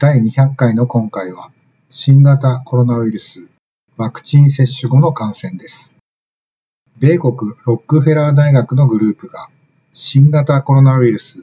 [0.00, 1.50] 第200回の今回は
[1.90, 3.48] 新型コロナウイルス
[3.96, 5.96] ワクチン接種後の感染です。
[7.00, 7.34] 米国
[7.66, 9.48] ロックフェラー大学のグループが
[9.92, 11.42] 新型コロナウイルス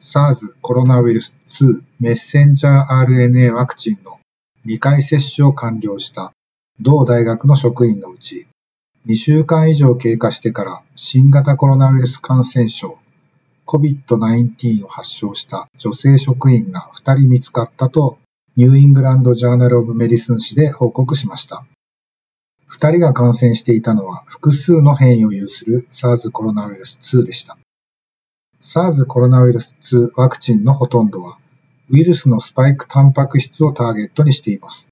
[0.00, 4.20] SARS コロナウイルス2メッセンジャー RNA ワクチンの
[4.66, 6.32] 2回接種を完了した
[6.78, 8.46] 同大学の職員のうち
[9.08, 13.00] 2週間以上経過してから新型コロナウイルス感染症
[13.66, 18.18] COVID-19 を発症した女性職員が2人見つかったと
[18.56, 21.66] ニューイングランド・ジャーナル・オブ・メディスン誌で報告しました。
[22.70, 27.58] 2人が感染していたのは複数の変異を有する SARS コロナウイルス2でした。
[28.60, 31.38] SARS コロナウイルス2ワクチンのほとんどは
[31.90, 34.88] ウイルスのスパイクタンパク質をターゲットにしています。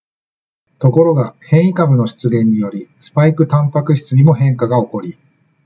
[0.78, 5.17] ところが変異株の出現によりスパイクタンパク質にも変化が起こり、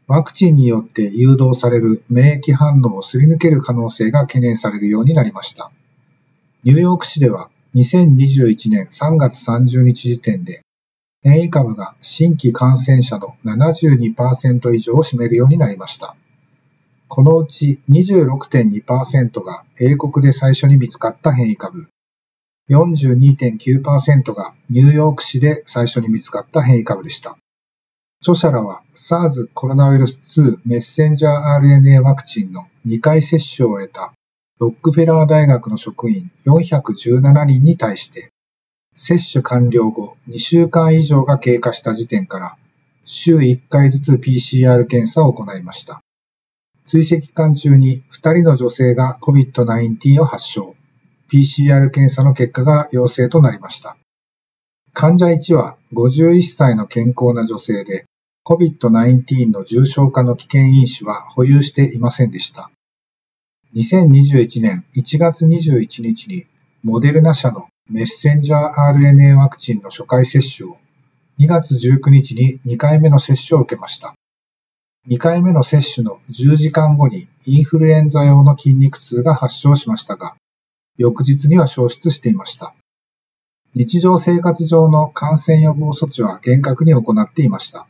[0.09, 5.70] ワクチンによって誘導される免疫反応をすり抜ける可能性が懸念されるようになりました。
[6.64, 10.62] ニューヨーク市では2021年3月30日時点で
[11.23, 16.17] 変異株が新規感染者の72%以上を占めるようになりました。
[17.09, 21.89] このうち26.2%が英国で最初に見つかった変異株、
[22.70, 27.36] 42.9%がニューヨーク市で最初に見つかった変異株でした。
[28.20, 34.12] 著者らは SARS コロナウイルス2メッセンジャー RNA ワクチンの2回接種を終えた
[34.58, 38.30] ロックフェラー大学の職員417人に対して、
[38.96, 42.56] 接種完了後2週間以上が経過した時点から
[43.05, 46.00] 週1回ずつ PCR 検査を行いました。
[46.85, 50.74] 追跡期間中に2人の女性が COVID-19 を発症。
[51.30, 53.96] PCR 検査の結果が陽性となりました。
[54.92, 58.06] 患者1は51歳の健康な女性で、
[58.48, 62.70] COVID-19 の重症化の危険因子は保有していませんでした。
[63.77, 66.47] 2021年1月21日に
[66.83, 70.79] モデルナ社のメッセンジャー RNA ワクチンの初回接種を
[71.39, 74.14] 2月19日に2回目の接種を受けました。
[75.09, 80.36] 2回目の接種の10時間後にインフルエンザ用の筋肉痛が発症しましたが、
[80.97, 82.75] 翌日には消失していました。
[83.75, 87.86] 日常生活上の感染予防措置は厳格に行っていました。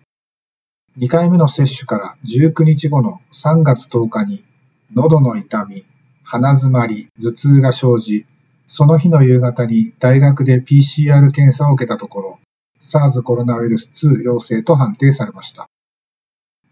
[0.99, 4.45] 2回目の接種から19日後の3月10日に
[4.93, 5.85] 喉の痛み、
[6.25, 8.27] 鼻づまり、頭痛が生じ、
[8.67, 12.41] その日の夕方に大学で PCR 検査を受けたところ、
[12.81, 15.69] SARS コロナウイルス2陽性と判定されました。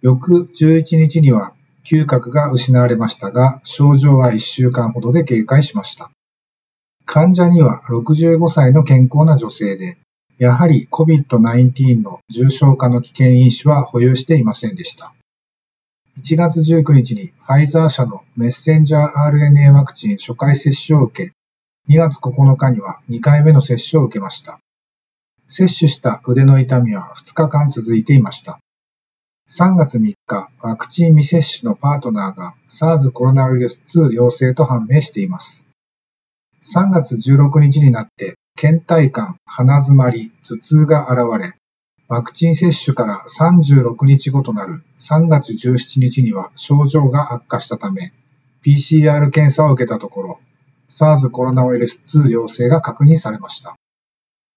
[0.00, 1.54] 翌11日には
[1.84, 6.10] 嗅覚が失われましたが、症状は1週間ほどで軽快しました。
[7.04, 9.98] 患者には65歳の健康な女性で、
[10.38, 15.14] やはり COVID-19 の重症化の危険因子は保有していませんでした。
[16.20, 21.32] 1月19日にファイザー社のメッセンジャー RNA ワクチン初回接種を受け、
[21.92, 24.58] 2月9日には2回目の接種を受けました。
[25.48, 28.58] 接種した腕の痛みは2日間続いていました。
[29.48, 35.66] 3月3日、ワクチン未接種のパートナーが SARS コロナウイルス2陽性と判明しています。
[36.62, 41.54] 3月16日になって倦怠感、鼻づまり、頭痛が現れ、
[42.08, 48.14] ワクチン接種から36日後となる3月17日には症状が悪化したため、
[48.64, 50.40] PCR 検査を受けたところ、
[50.88, 53.76] SARS コロナウイルス2陽性が確認されました。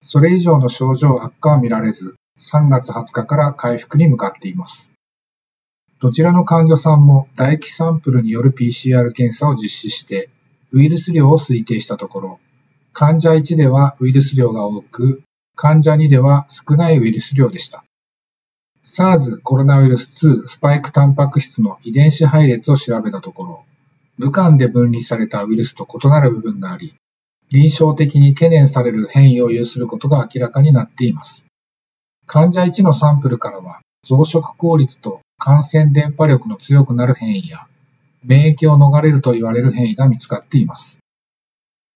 [0.00, 4.92] それ以上の症状悪化は見られず、3月20日から回復に向かっています。
[5.98, 10.30] どちらの患者さんも唾液サンプルによる PCR 検査を実施して、
[10.72, 12.40] ウイルス量を推定したところ、
[12.92, 15.22] 患者1ではウイルス量が多く、
[15.54, 17.84] 患者2では少ないウイルス量でした。
[18.84, 23.64] SARS コロナウイルス2スパイクタンパク質の遺伝子配列を調べたところ、
[24.18, 26.94] 武漢で分離されたウイルスと異なる部分があり、
[27.50, 31.46] 臨床的に懸念される変異を有することが明らかになっています。
[32.26, 37.66] 患者1のサンプルからは、増殖効率と感染伝播力の強くなる変異や、
[38.22, 41.00] 免疫を逃れると言われる変異が見つかっています。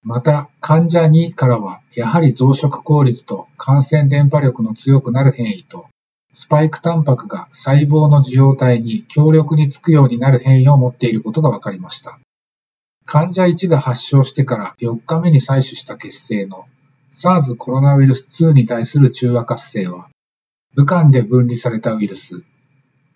[0.05, 5.87] また、患者2からは、やはり増殖効率と感染伝播力の強くなる変異と、
[6.35, 12.19] スパイクタンパクが細胞の受容体に強力につくようになる変異を持っていることが分かりました。
[13.06, 16.67] 患者1が発症してから4日目に採取した血清の
[17.12, 20.09] SARS コロナウイルス2に対する中和活性は、
[20.75, 22.45] 武漢で分離されたウイルス、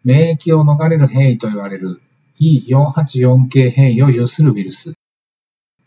[0.05, 2.01] 免疫を逃れる変異と言われる
[2.41, 4.95] E484 系変異を有するウイルス、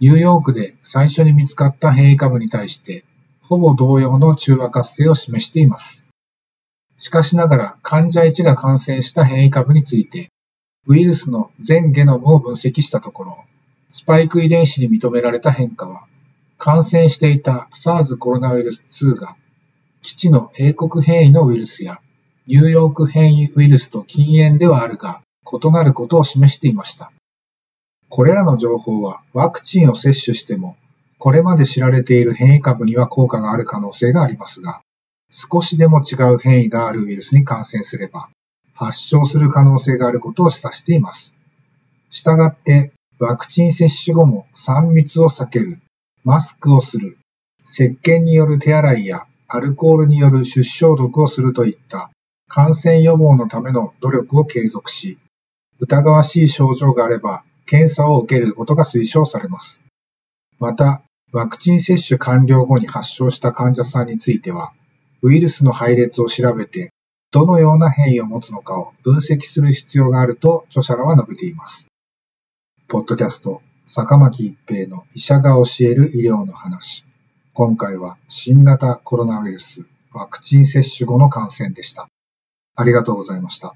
[0.01, 3.05] ニューヨークで最初に見つかった変異株に対して、
[3.43, 6.07] ほぼ同様の中和活性を示しています。
[6.97, 10.29] しかしながら患者1が感染した変異株について、
[10.87, 13.37] ウイルスの全ゲノムを分析したところ、
[13.91, 16.07] スパイク遺伝子に認められた変化は、
[16.57, 19.35] 感染していた SARS コロナウイルス2が、
[20.01, 21.99] 基地の英国変異のウイルスや、
[22.47, 27.11] ニューヨーク変異ウイルスと禁煙ではあるが、異なることを示していました。
[28.11, 30.75] これらの情報はワクチンを接種しても、
[31.17, 34.81] これまで知られている変異株には効果がある可能性がありますが、
[35.29, 38.27] 少しでも違う変異があるウイルスに感染すれば、
[38.73, 41.35] 発症する可能性があることを示唆しています。
[42.09, 45.79] したがって、ワクチン接種後も3密を避ける、
[46.25, 47.17] マスクをする、
[47.65, 52.11] 石鹸による手洗いやアルコールによる出生毒をするといった
[52.49, 55.17] 感染予防のための努力を継続し、
[55.79, 59.83] 疑わしい症状があれば検査を受けることが推奨されます。
[60.59, 64.73] また、ワクチン接種完了後に発症した患者さんについては、
[65.21, 66.91] ウイルスの配列を調べて、
[67.31, 71.87] どのような変異を持つのかを分析する必要があると著者らは述べています。
[72.89, 77.05] ポッドキャスト、坂巻一平の医者が教える医療の話。
[77.53, 82.09] 今回は新型コロナウイルスワクチン接種後の感染でした。
[82.75, 83.75] ありがとうございました。